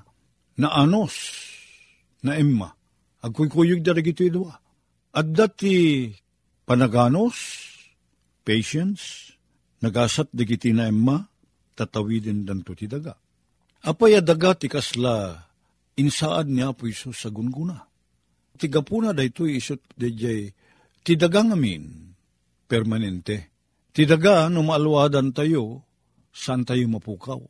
Naanos, 0.60 1.14
na 2.22 2.36
emma, 2.36 2.68
agkuykuyog 3.24 3.82
daragito 3.82 4.22
idwa. 4.22 4.54
At 5.10 5.26
dati 5.32 6.06
panaganos, 6.62 7.34
patience, 8.46 9.34
nagasat 9.82 10.30
digiti 10.30 10.70
na 10.70 10.86
emma, 10.86 11.18
tatawidin 11.74 12.46
danto 12.46 12.76
ti 12.76 12.86
daga. 12.86 13.16
Apay 13.80 14.20
daga 14.20 14.54
ti 14.54 14.68
kasla 14.68 15.49
insaad 16.00 16.48
niya 16.48 16.72
po 16.72 16.88
iso 16.88 17.12
sa 17.12 17.28
gunguna. 17.28 17.76
Tigapuna 18.56 19.12
da 19.12 19.24
ito 19.24 19.44
isot 19.44 19.80
DJ, 19.96 20.52
tidagang 21.04 21.52
amin, 21.52 22.12
permanente. 22.64 23.52
Tidaga 23.92 24.48
no 24.48 24.64
maalwadan 24.64 25.32
tayo, 25.36 25.84
saan 26.32 26.64
tayo 26.64 26.88
mapukaw. 26.88 27.40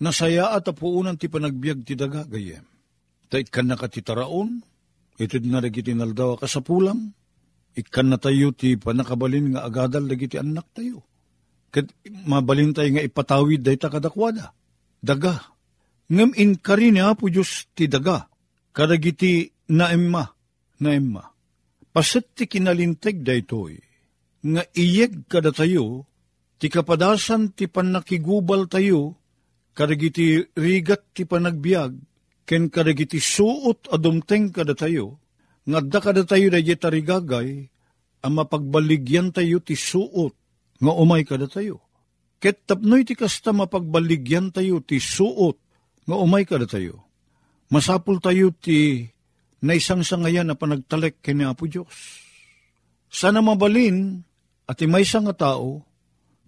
Nasaya 0.00 0.56
at 0.56 0.64
apuunan 0.68 1.20
ti 1.20 1.28
panagbiag 1.28 1.84
tidaga 1.84 2.24
gayem. 2.24 2.64
Ta 3.28 3.36
ikan 3.36 3.68
na 3.68 3.76
katitaraon, 3.76 4.64
itid 5.20 5.44
na 5.44 5.60
naldawa 5.60 6.40
ka 6.40 6.48
sa 6.48 6.64
ikan 7.76 8.06
na 8.10 8.18
tayo 8.18 8.50
ti 8.50 8.74
panakabalin 8.74 9.54
nga 9.54 9.66
agadal 9.66 10.08
dagiti 10.08 10.40
anak 10.40 10.66
tayo. 10.74 11.04
Kat 11.70 11.86
mabalin 12.26 12.74
tayo 12.74 12.90
nga 12.90 13.04
ipatawid 13.04 13.62
day 13.62 13.78
kadakwada. 13.78 14.50
Daga, 15.00 15.49
ngem 16.10 16.34
inkari 16.34 16.90
ni 16.90 16.98
Apo 16.98 17.30
Diyos 17.30 17.70
ti 17.72 17.86
daga, 17.86 18.26
kadagiti 18.74 19.46
naemma, 19.70 20.26
naemma. 20.82 21.30
Pasit 21.90 22.34
ti 22.34 22.50
kinalinteg 22.50 23.22
da 23.22 23.34
itoy, 23.34 23.78
nga 24.42 24.62
iyeg 24.74 25.26
kada 25.30 25.54
tayo, 25.54 26.06
ti 26.58 26.66
kapadasan 26.66 27.54
ti 27.54 27.70
panakigubal 27.70 28.66
tayo, 28.66 29.14
kadagiti 29.74 30.50
rigat 30.58 31.14
ti 31.14 31.22
panagbiag, 31.26 31.94
ken 32.46 32.66
kadagiti 32.70 33.22
suot 33.22 33.90
adumteng 33.90 34.50
kada 34.50 34.74
tayo, 34.74 35.22
nga 35.66 35.78
da 35.78 35.98
kada 36.02 36.26
tayo 36.26 36.50
da 36.50 36.58
tarigagay, 36.58 37.70
ang 38.20 38.34
mapagbaligyan 38.34 39.30
tayo 39.30 39.62
ti 39.62 39.78
suot, 39.78 40.34
nga 40.82 40.92
umay 40.92 41.22
kada 41.22 41.46
tayo. 41.46 41.80
Ket 42.40 42.66
tapnoy 42.66 43.04
ti 43.04 43.14
kasta 43.14 43.54
mapagbaligyan 43.54 44.50
tayo 44.50 44.82
ti 44.82 44.98
suot, 44.98 45.69
nga 46.04 46.16
umay 46.16 46.48
ka 46.48 46.60
tayo. 46.64 47.04
Masapul 47.70 48.18
tayo 48.18 48.50
ti 48.50 49.06
na 49.62 49.76
isang 49.76 50.02
sangayan 50.02 50.48
na 50.48 50.56
panagtalek 50.58 51.22
kini 51.22 51.46
Apo 51.46 51.68
Diyos. 51.68 51.92
Sana 53.10 53.44
mabalin 53.44 54.22
at 54.66 54.80
may 54.86 55.06
nga 55.06 55.34
tao, 55.34 55.82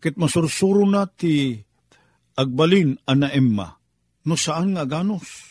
kit 0.03 0.19
masursuro 0.19 0.87
na 0.87 1.07
ti 1.11 1.59
agbalin 2.38 2.99
ana 3.07 3.31
emma, 3.31 3.79
no 4.27 4.35
saan 4.38 4.75
nga 4.75 4.87
ganos. 4.87 5.51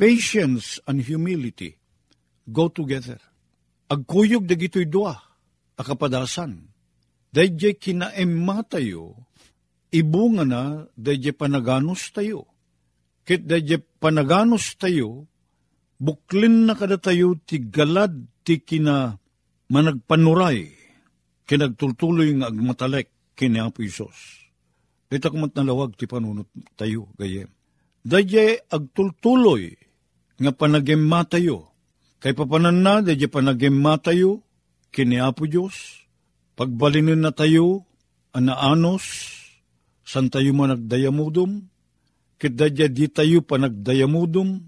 Patience 0.00 0.80
and 0.88 1.04
humility 1.04 1.76
go 2.48 2.72
together. 2.72 3.20
Agkuyog 3.92 4.48
dagito'y 4.48 4.88
dua, 4.88 5.12
akapadasan. 5.76 6.72
Dayjay 7.30 7.76
kinaemma 7.76 8.64
tayo, 8.64 9.28
ibunga 9.92 10.44
na 10.48 10.88
dayjay 10.96 11.36
panaganos 11.36 12.08
tayo 12.16 12.48
Ket 13.30 13.46
dadya 13.46 13.78
panaganos 13.78 14.74
tayo, 14.74 15.30
buklin 16.02 16.66
na 16.66 16.74
kada 16.74 16.98
tayo 16.98 17.38
ti 17.38 17.62
galad 17.62 18.10
ti 18.42 18.58
kina 18.58 19.22
managpanuray, 19.70 20.74
kinagtultuloy 21.46 22.42
nga 22.42 22.50
agmatalek 22.50 23.06
kini 23.38 23.62
Apo 23.62 23.86
Isos. 23.86 24.50
Ito 25.14 25.30
kumat 25.30 25.54
nalawag 25.54 25.94
ti 25.94 26.10
panunot 26.10 26.50
tayo 26.74 27.14
gayem. 27.14 27.46
Dadya 28.02 28.66
agtultuloy 28.66 29.78
nga 30.42 30.50
panagema 30.50 31.22
tayo, 31.22 31.70
kay 32.18 32.34
papanan 32.34 32.82
na 32.82 32.98
dadya 32.98 33.30
panagema 33.30 33.94
tayo, 34.02 34.42
kini 34.90 35.22
Apo 35.22 35.46
Diyos, 35.46 36.02
pagbalinin 36.58 37.22
na 37.22 37.30
tayo, 37.30 37.86
anaanos, 38.34 39.06
san 40.02 40.26
tayo 40.34 40.50
man 40.50 40.74
ket 42.40 42.56
dadya 42.56 42.88
di 42.88 43.04
tayo 43.12 43.44
pa 43.44 43.60
nagdayamudom, 43.60 44.64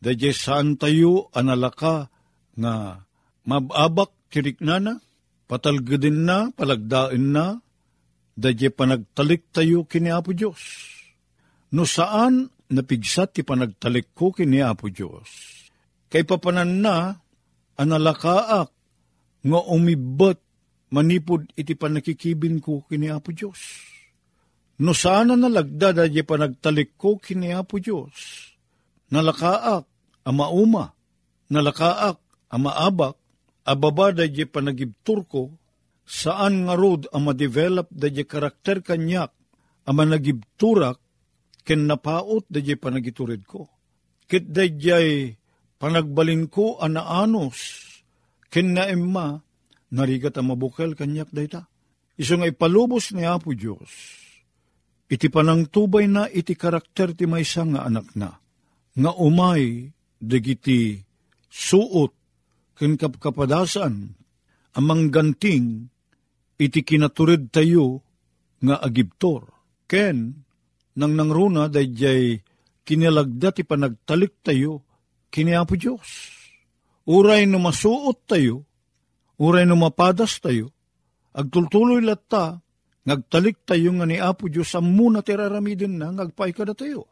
dadya 0.00 0.32
saan 0.32 0.80
tayo 0.80 1.28
analaka 1.36 2.08
nga 2.56 3.04
mababak 3.44 4.32
tiriknana, 4.32 5.04
patalgadin 5.44 6.24
na, 6.24 6.48
palagdain 6.56 7.28
na, 7.28 7.60
dadya 8.38 8.72
panagtalik 8.72 9.52
tayo 9.52 9.84
kini 9.84 10.08
Apo 10.08 10.32
Diyos. 10.32 10.62
No 11.76 11.84
saan 11.84 12.48
napigsat 12.72 13.36
ti 13.36 13.44
panagtalik 13.44 14.16
ko 14.16 14.32
kini 14.32 14.64
Apo 14.64 14.88
Diyos. 14.88 15.28
Kay 16.08 16.24
papanan 16.24 16.80
na, 16.80 17.20
analakaak, 17.76 18.72
nga 19.40 19.60
umibot, 19.68 20.40
manipod 20.90 21.48
iti 21.54 21.76
panakikibin 21.76 22.64
ko 22.64 22.86
kini 22.88 23.12
Apo 23.12 23.34
Diyos. 23.34 23.89
No 24.80 24.96
sana 24.96 25.36
nalagda 25.36 25.92
dadya 25.92 26.24
panagtalik 26.24 26.96
ko 26.96 27.20
kini 27.20 27.52
Apo 27.52 27.76
Diyos. 27.76 28.48
Nalakaak, 29.12 29.84
ama 30.24 30.48
uma, 30.48 30.96
nalakaak, 31.52 32.16
ama 32.48 32.72
abak, 32.88 33.20
ababa 33.68 34.16
dadya 34.16 34.48
panagibtur 34.48 35.28
ko, 35.28 35.52
saan 36.08 36.64
nga 36.64 36.74
rod 36.80 37.12
ang 37.12 37.28
ma-develop 37.28 37.92
dadya 37.92 38.24
karakter 38.24 38.80
kanyak, 38.80 39.28
ang 39.84 39.96
managibturak, 40.00 40.96
ken 41.60 41.84
napaot 41.84 42.48
dadya 42.48 42.80
panagiturid 42.80 43.44
ko. 43.44 43.68
Kit 44.24 44.48
dadyay 44.48 45.36
panagbalin 45.76 46.48
ko 46.48 46.80
anaanos, 46.80 47.84
ken 48.48 48.72
na 48.72 48.88
emma, 48.88 49.36
narigat 49.92 50.40
ang 50.40 50.56
mabukel 50.56 50.96
kanyak 50.96 51.28
dayta. 51.36 51.68
Iso 52.16 52.40
nga 52.40 52.48
ipalubos 52.48 53.12
ni 53.12 53.28
Apo 53.28 53.52
Diyos, 53.52 53.90
iti 55.10 55.26
panang 55.26 55.66
tubay 55.66 56.06
na 56.06 56.30
iti 56.30 56.54
karakter 56.54 57.18
ti 57.18 57.26
maysa 57.26 57.66
nga 57.66 57.82
anak 57.82 58.14
na, 58.14 58.38
nga 58.94 59.12
umay 59.18 59.90
dagiti 60.22 61.02
suot 61.50 62.14
ken 62.78 62.94
kapkapadasan 62.94 64.14
amang 64.78 65.10
ganting 65.10 65.90
iti 66.60 66.80
kinaturid 66.84 67.50
tayo 67.50 68.04
nga 68.60 68.76
agibtor. 68.78 69.48
Ken, 69.90 70.44
nang 70.94 71.16
nangruna 71.16 71.66
dayjay 71.66 72.38
kinilagda 72.84 73.50
ti 73.56 73.64
panagtalik 73.64 74.44
tayo 74.44 74.84
kini 75.32 75.56
Apo 75.56 75.74
Diyos. 75.74 76.36
Uray 77.10 77.48
no 77.48 77.58
masuot 77.58 78.28
tayo, 78.28 78.68
uray 79.40 79.64
no 79.66 79.74
mapadas 79.74 80.38
tayo, 80.38 80.70
agtultuloy 81.34 82.04
latta, 82.04 82.60
ngagtalik 83.04 83.64
tayo 83.64 83.90
nga 83.96 84.06
ni 84.06 84.20
Apo 84.20 84.48
Diyos 84.50 84.72
ang 84.76 84.92
muna 84.92 85.24
tiraramidin 85.24 85.96
na 85.96 86.12
ngagpay 86.12 86.52
kada 86.52 86.76
tayo. 86.76 87.08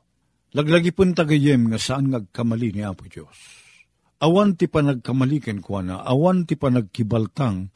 Laglagi 0.57 0.97
pun 0.97 1.13
tagayem 1.13 1.69
nga 1.69 1.79
saan 1.81 2.09
ngagkamali 2.09 2.77
ni 2.77 2.83
Apo 2.85 3.05
Diyos. 3.09 3.37
Awan 4.19 4.59
ti 4.59 4.67
panagkamaliken 4.67 5.63
kwa 5.63 5.81
na, 5.85 6.03
awan 6.03 6.43
ti 6.43 6.59
panagkibaltang 6.59 7.71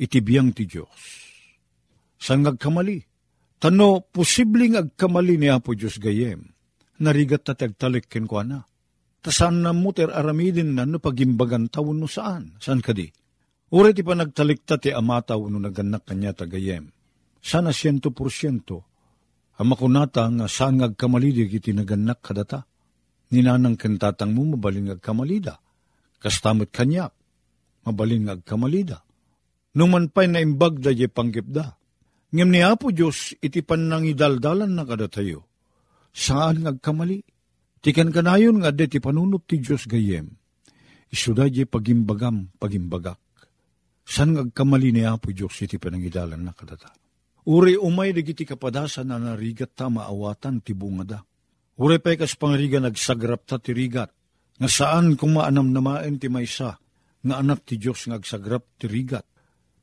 itibiyang 0.00 0.50
ti 0.50 0.66
Diyos. 0.66 0.98
Saan 2.18 2.42
ngagkamali? 2.42 2.98
Tano, 3.58 4.02
posibleng 4.02 4.74
agkamali 4.74 5.38
ni 5.38 5.48
Apo 5.50 5.76
Diyos 5.76 6.02
gayem. 6.02 6.42
Narigat 6.98 7.46
ta 7.46 7.54
tagtalik 7.54 8.10
ken 8.10 8.26
kwa 8.26 8.42
na. 8.42 8.58
Tasan 9.22 9.62
na 9.62 9.70
mo 9.74 9.94
ter 9.94 10.10
aramidin 10.10 10.74
na 10.74 10.86
no 10.86 10.98
pagimbagan 10.98 11.70
tawon 11.70 12.02
no 12.02 12.10
saan? 12.10 12.58
Saan 12.58 12.82
ka 12.82 12.90
di? 12.94 13.06
Uri 13.70 13.94
ti 13.94 14.02
panagtalikta 14.02 14.82
ti 14.82 14.90
amataw 14.90 15.46
no 15.46 15.62
naganak 15.62 16.06
kanya 16.06 16.34
tagayem. 16.34 16.97
Sana 17.48 17.72
siyento 17.72 18.12
porsyento. 18.12 18.84
Amakunata 19.56 20.28
nga 20.28 20.44
saan 20.52 20.84
ngagkamali 20.84 21.32
di 21.32 21.44
kiti 21.48 21.72
naganak 21.72 22.20
kadata. 22.20 22.68
Ninanang 23.32 23.80
kentatang 23.80 24.36
mo 24.36 24.52
mabaling 24.52 24.92
agkamalida. 24.92 25.56
Kastamot 26.20 26.68
kanyak. 26.68 27.08
Mabaling 27.88 28.28
agkamalida. 28.28 29.00
Numan 29.80 30.12
pa'y 30.12 30.28
naimbag 30.28 30.84
da 30.84 30.92
ye 30.92 31.08
panggipda. 31.08 31.72
Ngem 32.36 32.52
ni 32.52 32.60
Apo 32.60 32.92
Diyos 32.92 33.32
iti 33.40 33.64
panangidaldalan 33.64 34.68
na 34.68 34.84
kada 34.84 35.08
tayo. 35.08 35.48
Saan 36.12 36.68
ngagkamali? 36.68 37.24
Tikan 37.80 38.12
kanayon 38.12 38.60
nga 38.60 38.76
de 38.76 38.92
ti 38.92 39.00
panunot 39.00 39.48
ti 39.48 39.56
Diyos 39.64 39.88
gayem. 39.88 40.28
Isuda 41.08 41.48
ye 41.48 41.64
pagimbagam 41.64 42.52
pagimbagak. 42.60 43.16
San 44.04 44.36
ngagkamali 44.36 44.92
ni 44.92 45.02
Apo 45.08 45.32
Diyos 45.32 45.56
iti 45.64 45.80
panangidalan 45.80 46.44
na 46.44 46.52
kadata. 46.52 47.07
Uri 47.48 47.80
umay 47.80 48.12
digiti 48.12 48.44
kapadasan 48.44 49.08
na 49.08 49.16
narigat 49.16 49.72
ta 49.72 49.88
maawatan 49.88 50.60
ti 50.60 50.76
bungada. 50.76 51.24
Uri 51.80 51.96
pa'y 51.96 52.20
kas 52.20 52.36
pangriga 52.36 52.76
nagsagrap 52.76 53.48
ta 53.48 53.56
ti 53.56 53.72
rigat. 53.72 54.12
Nga 54.60 54.68
saan 54.68 55.16
kung 55.16 55.32
maanam 55.32 55.72
namaen 55.72 56.20
ti 56.20 56.28
maysa, 56.28 56.76
nga 57.24 57.34
anak 57.40 57.64
ti 57.64 57.80
Diyos 57.80 58.04
ngagsagrap 58.04 58.76
ti 58.76 58.90
rigat. 58.90 59.24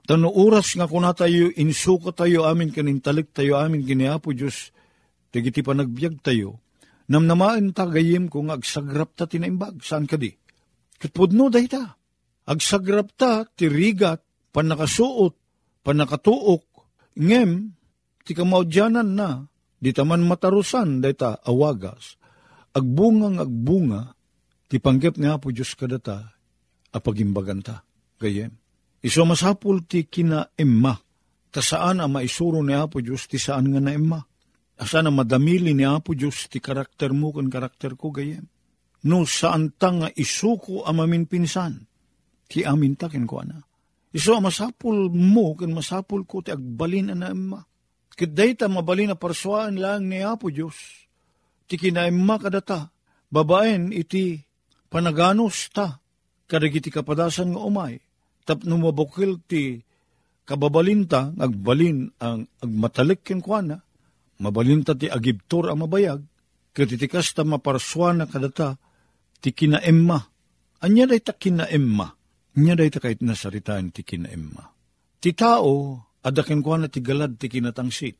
Tano 0.06 0.30
oras 0.30 0.78
nga 0.78 0.86
kuna 0.86 1.18
tayo, 1.18 1.50
insuka 1.58 2.14
tayo 2.14 2.46
amin 2.46 2.70
kanintalik 2.70 3.34
tayo 3.34 3.58
amin 3.58 3.82
kini 3.82 4.06
Apo 4.06 4.30
Diyos, 4.36 4.70
digiti 5.34 5.66
panagbiag 5.66 6.22
tayo, 6.22 6.62
namnamaen 7.10 7.74
ta 7.74 7.90
gayem 7.90 8.30
kung 8.30 8.54
agsagrap 8.54 9.18
ta 9.18 9.26
tinaimbag, 9.26 9.82
saan 9.82 10.06
ka 10.06 10.22
di? 10.22 10.30
Katpudno 11.02 11.50
dahi 11.50 11.66
ta. 11.66 11.98
Agsagrap 12.46 13.18
ta, 13.18 13.42
tirigat, 13.58 14.22
panakasuot, 14.54 15.34
panakatuok, 15.82 16.75
ngem, 17.16 17.76
ti 18.24 18.32
kamaudyanan 18.36 19.10
na, 19.16 19.44
di 19.80 19.92
taman 19.92 20.24
matarusan, 20.24 21.04
dahi 21.04 21.16
ta, 21.16 21.40
awagas, 21.44 22.20
agbungang 22.76 23.40
agbunga, 23.42 24.14
ti 24.68 24.78
panggap 24.78 25.16
nga 25.20 25.40
po 25.40 25.52
Diyos 25.52 25.74
kadata, 25.76 26.36
apagimbagan 26.92 27.64
ta, 27.64 27.84
gayem. 28.20 28.54
Iso 29.06 29.24
masapul 29.24 29.86
ti 29.86 30.08
kina 30.08 30.50
emma, 30.58 30.96
ta 31.54 31.62
saan 31.62 32.02
ang 32.02 32.12
maisuro 32.12 32.60
ni 32.66 32.74
Apo 32.74 33.00
Diyos, 33.00 33.30
ti 33.30 33.38
saan 33.38 33.70
nga 33.72 33.80
na 33.80 33.94
emma. 33.94 34.20
Asa 34.76 35.00
na 35.00 35.14
madamili 35.14 35.72
ni 35.72 35.88
Apo 35.88 36.18
Diyos, 36.18 36.52
ti 36.52 36.60
karakter 36.60 37.16
mo 37.16 37.32
kan 37.32 37.48
karakter 37.48 37.94
ko 37.96 38.12
gayem 38.12 38.50
no 39.06 39.24
saan 39.24 39.78
ta 39.78 39.94
nga 39.94 40.10
isuko 40.10 40.82
amamin 40.84 41.30
pinsan, 41.30 41.86
ti 42.50 42.66
amin 42.66 42.98
takin 42.98 43.30
ko 43.30 43.46
ana. 43.46 43.62
Iso 44.16 44.40
masapul 44.40 45.12
mo, 45.12 45.60
kan 45.60 45.76
masapul 45.76 46.24
ko 46.24 46.40
ti 46.40 46.56
agbalin 46.56 47.12
na 47.12 47.36
emma. 47.36 47.60
Kiday 48.16 48.56
ta 48.56 48.72
mabalin 48.72 49.12
na 49.12 49.20
parsuaan 49.20 49.76
lang 49.76 50.08
ni 50.08 50.24
Apo 50.24 50.48
Diyos, 50.48 51.04
ti 51.68 51.76
kinaemma 51.76 52.40
kadata, 52.40 52.96
babaen 53.28 53.92
iti 53.92 54.40
panaganos 54.88 55.68
ta, 55.76 56.00
kadagiti 56.48 56.88
kapadasan 56.88 57.52
nga 57.52 57.60
umay, 57.60 58.00
tap 58.48 58.64
numabukil 58.64 59.44
ti 59.44 59.84
kababalinta, 60.48 61.36
agbalin 61.36 62.08
ang 62.24 62.48
agmatalik 62.64 63.20
ken 63.20 63.44
kuana, 63.44 63.84
mabalinta 64.40 64.96
ti 64.96 65.12
agibtor 65.12 65.68
ang 65.68 65.84
mabayag, 65.84 66.24
katitikas 66.72 67.36
ta 67.36 67.44
maparswa 67.44 68.16
na 68.16 68.32
kadata, 68.32 68.80
ti 69.44 69.52
kinaemma. 69.52 70.24
Anya 70.88 71.04
day 71.04 71.20
ta 71.20 71.36
kinaemma. 71.36 72.15
Anya 72.56 72.80
day 72.80 72.88
ta 72.88 73.04
kahit 73.04 73.20
nasaritaan 73.20 73.92
ti 73.92 74.08
kinaemma. 74.08 74.64
Ti 75.20 75.36
tao, 75.36 76.00
adakin 76.24 76.64
ko 76.64 76.80
na 76.80 76.88
ti 76.88 77.04
galad 77.04 77.36
ti 77.36 77.52
kinatangsit. 77.52 78.16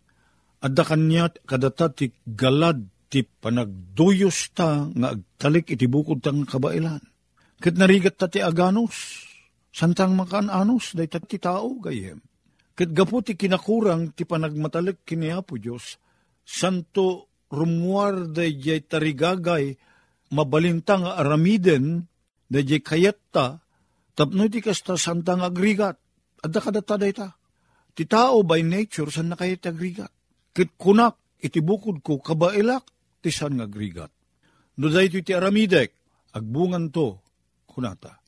Adakan 0.60 1.08
niya 1.08 1.32
kadata 1.48 1.88
ti 1.96 2.12
galad 2.28 2.84
ti 3.08 3.24
panagduyos 3.24 4.52
ta 4.52 4.92
nga 4.92 5.16
agtalik 5.16 5.72
iti 5.72 5.88
bukod 5.88 6.20
tang 6.20 6.44
kabailan. 6.44 7.00
Kat 7.64 7.80
narigat 7.80 8.20
ta 8.20 8.28
ti 8.28 8.44
aganos, 8.44 9.24
santang 9.72 10.20
makaan-anos, 10.20 10.92
day 11.00 11.08
ta 11.08 11.24
ti 11.24 11.40
tao 11.40 11.80
gayem. 11.80 12.20
Kat 12.76 12.92
gapo 12.92 13.24
ti 13.24 13.40
kinakurang 13.40 14.12
ti 14.12 14.28
panagmatalik 14.28 15.08
kiniapo 15.08 15.56
Diyos, 15.56 15.96
santo 16.44 17.32
rumuar 17.48 18.28
day 18.36 18.60
jay 18.60 18.84
tarigagay, 18.84 19.80
mabalintang 20.36 21.08
aramiden, 21.08 22.04
da 22.52 22.60
jay 22.60 22.84
kayat 22.84 23.16
ta, 23.32 23.64
tapno 24.16 24.48
ti 24.48 24.64
kasta 24.64 24.96
santang 24.96 25.44
agrigat, 25.44 26.00
adda 26.42 26.60
kadata 26.64 26.96
day 26.96 27.12
ta. 27.12 27.36
Ti 27.96 28.04
tao 28.08 28.44
by 28.44 28.64
nature, 28.64 29.12
san 29.12 29.32
na 29.32 29.36
kayat 29.36 29.68
agrigat. 29.68 30.12
Kit 30.56 30.80
kunak, 30.80 31.20
iti 31.40 31.60
bukod 31.60 32.00
ko, 32.00 32.24
kabailak, 32.24 32.88
ti 33.20 33.30
san 33.32 33.60
agrigat. 33.60 34.12
No 34.80 34.88
day 34.92 35.12
ti 35.12 35.32
aramidek, 35.32 35.92
agbungan 36.36 36.92
to, 36.92 37.20
kunata, 37.68 38.20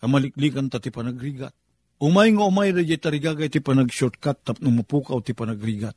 amaliklikan 0.00 0.68
ta 0.72 0.80
ti 0.80 0.88
panagrigat. 0.88 1.52
Umay 2.00 2.36
nga 2.36 2.44
umay 2.44 2.74
da 2.74 2.82
jay 2.84 3.00
tarigagay 3.00 3.48
ti 3.48 3.64
panag-shortcut, 3.64 4.44
tapno 4.44 4.68
mapukaw 4.68 5.20
ti 5.24 5.32
panagrigat. 5.32 5.96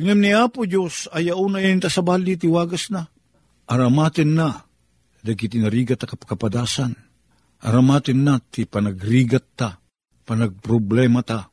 Ngam 0.00 0.18
ni 0.18 0.32
Apo 0.32 0.64
Diyos, 0.64 1.12
ayaw 1.12 1.44
na 1.52 1.60
yun 1.60 1.78
ta 1.78 1.92
sa 1.92 2.00
bali 2.00 2.34
ti 2.34 2.48
wagas 2.48 2.88
na. 2.88 3.04
Aramatin 3.68 4.32
na, 4.32 4.64
dagiti 5.22 5.60
narigat 5.60 6.02
a 6.02 6.08
Aramatin 7.60 8.24
na 8.24 8.40
ti 8.40 8.64
panagrigat 8.64 9.46
ta, 9.56 9.76
panagproblema 10.24 11.20
ta. 11.20 11.50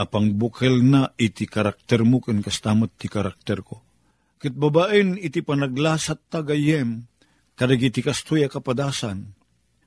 apang 0.00 0.32
bukel 0.32 0.80
na 0.80 1.12
iti 1.20 1.44
karakter 1.44 2.00
mo 2.08 2.24
ken 2.24 2.40
kastamot 2.40 2.96
ti 2.96 3.12
karakter 3.12 3.60
ko. 3.60 3.84
Kit 4.40 4.56
babaen 4.56 5.20
iti 5.20 5.44
panaglasat 5.44 6.32
tagayem, 6.32 7.04
kadagiti 7.52 8.00
kastoy 8.00 8.48
kapadasan, 8.48 9.36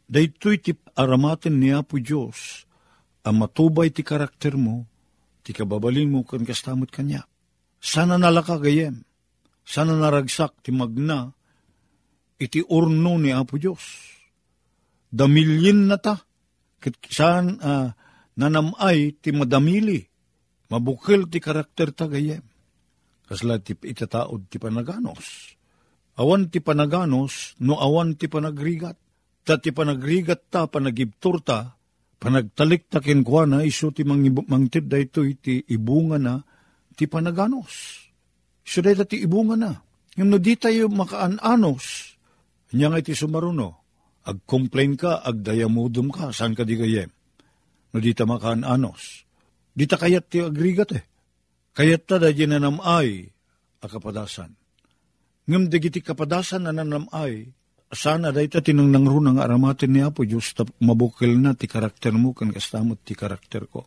daytoy 0.05 0.61
ti 0.61 0.77
aramaten 0.93 1.57
ni 1.57 1.73
Apo 1.73 1.97
Diyos, 1.97 2.69
ang 3.25 3.41
matubay 3.41 3.89
ti 3.89 4.05
karakter 4.05 4.53
mo, 4.53 4.85
ti 5.41 5.57
kababalin 5.57 6.13
mo 6.13 6.21
kan 6.21 6.45
kastamot 6.45 6.93
kanya. 6.93 7.25
Sana 7.81 8.21
nalaka 8.21 8.61
gayem, 8.61 9.01
sana 9.65 9.97
naragsak 9.97 10.61
ti 10.61 10.69
magna, 10.69 11.33
iti 12.37 12.61
urno 12.61 13.17
ni 13.17 13.33
Apo 13.33 13.57
Diyos. 13.57 14.13
Damilyin 15.13 15.93
na 15.93 16.01
ta, 16.01 16.25
kit 16.81 16.97
saan 17.05 17.61
uh, 17.61 17.93
nanamay 18.33 19.13
ti 19.21 19.29
madamili, 19.29 20.01
mabukil 20.73 21.29
ti 21.29 21.37
karakter 21.37 21.93
ta 21.93 22.09
gayem. 22.09 22.41
Kasla 23.29 23.61
ti 23.61 23.77
itataod 23.77 24.49
ti 24.49 24.57
panaganos. 24.57 25.53
Awan 26.17 26.49
ti 26.49 26.65
panaganos, 26.65 27.53
no 27.61 27.77
awan 27.77 28.17
ti 28.17 28.25
panagrigat. 28.25 28.97
Ta 29.45 29.61
ti 29.61 29.69
panagrigat 29.69 30.49
ta, 30.49 30.65
panagibtur 30.65 31.45
ta, 31.45 31.77
panagtalik 32.17 32.89
ta 32.89 32.97
kenkwa 32.97 33.45
na, 33.45 33.57
iso 33.61 33.93
ti 33.93 34.01
mangtid 34.01 34.89
da 34.89 34.97
ito 34.97 35.21
iti 35.21 35.61
ibunga 35.69 36.17
na, 36.17 36.41
ti 36.97 37.05
panaganos. 37.05 38.01
Iso 38.65 38.81
da 38.81 39.05
ti 39.05 39.21
ibunga 39.21 39.55
na. 39.59 39.77
Yung 40.17 40.29
no 40.29 40.37
di 40.41 40.57
tayo 40.57 40.89
makaanos, 40.89 42.17
niya 42.73 42.89
nga 42.89 43.01
iti 43.01 43.17
sumaruno, 43.17 43.82
ag-complain 44.23 44.95
ka, 44.95 45.19
ag-dayamudum 45.23 46.11
ka, 46.11 46.31
saan 46.31 46.55
ka 46.55 46.63
di 46.63 46.79
gayem? 46.79 47.11
No 47.93 48.01
di 48.01 48.15
ta 48.15 48.25
makaanos. 48.25 49.27
Di 49.73 49.85
ta 49.85 49.99
kayat 49.99 50.31
ti 50.31 50.41
agrigat 50.41 50.91
eh. 50.95 51.05
Kayat 51.73 52.09
ta 52.09 52.15
da 52.17 52.29
ginanamay 52.33 53.25
a 53.81 53.85
kapadasan. 53.85 54.53
Ngam 55.43 55.67
digiti 55.67 55.99
kapadasan 55.99 56.65
na 56.65 56.71
nanamay, 56.71 57.51
sana 57.91 58.31
day 58.31 58.47
ta 58.47 58.63
tinang 58.63 58.89
ng 58.89 59.37
aramatin 59.37 59.91
ni 59.91 60.01
Apo 60.01 60.23
Diyos 60.25 60.55
ta 60.55 60.63
mabukil 60.81 61.37
na 61.37 61.53
ti 61.53 61.67
karakter 61.67 62.15
mo 62.15 62.31
kan 62.31 62.49
kastamot 62.49 63.03
ti 63.03 63.13
karakter 63.13 63.67
ko. 63.67 63.85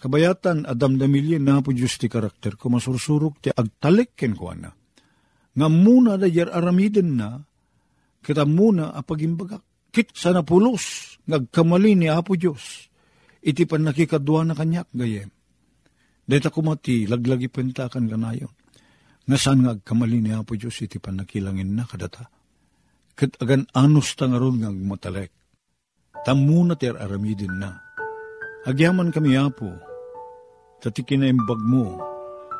Kabayatan 0.00 0.64
adam 0.64 0.96
damilyen 0.96 1.44
na 1.44 1.60
Apo 1.60 1.74
Diyos 1.74 2.00
ti 2.00 2.08
karakter 2.08 2.56
ko 2.56 2.72
masursurok 2.72 3.44
ti 3.44 3.48
agtalik 3.52 4.16
ken 4.16 4.32
ko 4.32 4.54
na. 4.56 4.72
Nga 5.58 5.68
muna 5.68 6.14
da 6.16 6.30
yer 6.30 6.48
aramiden 6.48 7.18
na, 7.18 7.42
kita 8.20 8.44
muna 8.44 8.92
apagimbagak. 8.94 9.64
Kit 9.90 10.14
sana 10.14 10.46
pulos, 10.46 11.18
ngagkamali 11.26 11.98
ni 11.98 12.06
Apo 12.06 12.38
Diyos. 12.38 12.86
Iti 13.42 13.66
pan 13.66 13.82
nakikadwa 13.82 14.46
na 14.46 14.54
kanyak 14.54 14.86
gayem. 14.94 15.34
Dahil 16.22 16.46
kumati, 16.46 17.10
laglagi 17.10 17.50
pentakan 17.50 18.06
kanayon. 18.06 18.54
Nga 19.26 19.34
saan 19.34 19.66
nga 19.66 19.74
agkamali 19.74 20.22
ni 20.22 20.30
Apo 20.30 20.54
Diyos 20.54 20.78
iti 20.78 21.02
pan 21.02 21.18
nakilangin 21.18 21.74
na 21.74 21.82
kadata 21.88 22.30
ket 23.20 23.36
agan 23.36 23.68
anus 23.76 24.16
tangaron 24.16 24.64
nga 24.64 24.72
matalek. 24.72 25.28
Tamuna 26.24 26.72
ter 26.80 26.96
aramidin 26.96 27.52
na. 27.60 27.76
Agyaman 28.64 29.12
kami 29.12 29.36
apo, 29.36 29.68
tati 30.80 31.04
kinaimbag 31.04 31.60
mo, 31.60 32.00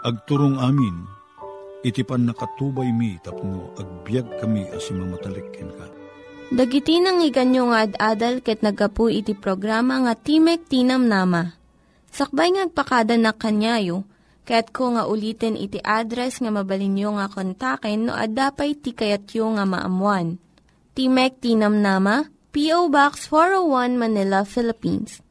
agturong 0.04 0.60
amin, 0.60 0.96
itipan 1.86 2.28
nakatubay 2.28 2.90
mi 2.92 3.16
tapno 3.20 3.72
agbyag 3.76 4.40
kami 4.40 4.68
asim 4.74 5.00
mamatalikin 5.00 5.70
ka. 5.74 5.86
Dagiti 6.50 6.98
nang 6.98 7.22
iganyo 7.22 7.70
nga 7.70 7.86
ad-adal 7.86 8.42
ket 8.42 8.66
nagapu 8.66 9.06
iti 9.06 9.38
programa 9.38 10.02
nga 10.02 10.18
Timek 10.18 10.66
Tinam 10.66 11.06
Nama. 11.06 11.54
Sakbay 12.10 12.58
ngagpakada 12.58 13.14
na 13.14 13.30
kanyayo, 13.30 14.02
Kaya't 14.50 14.74
ko 14.74 14.98
nga 14.98 15.06
ulitin 15.06 15.54
iti 15.54 15.78
address 15.78 16.42
nga 16.42 16.50
mabalinyo 16.50 17.22
nga 17.22 17.30
kontaken 17.30 18.10
no 18.10 18.18
ad-dapay 18.18 18.74
tikayatyo 18.74 19.46
nga 19.54 19.62
maamuan. 19.62 20.42
Timek 20.98 21.38
Tinam 21.38 21.78
Nama, 21.78 22.26
P.O. 22.50 22.90
Box 22.90 23.30
401 23.30 23.94
Manila, 23.94 24.42
Philippines. 24.42 25.22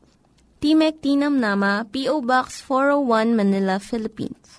Timek 0.63 1.03
Tinam 1.03 1.35
Nama, 1.35 1.83
P.O. 1.91 2.23
Box 2.23 2.63
401 2.63 3.35
Manila, 3.35 3.75
Philippines. 3.83 4.58